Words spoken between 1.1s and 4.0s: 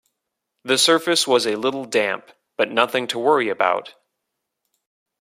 was a little damp, but nothing to worry about.